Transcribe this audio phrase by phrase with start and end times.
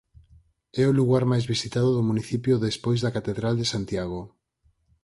[0.81, 4.21] É o lugar máis visitado do municipio despois da catedral de Santiago.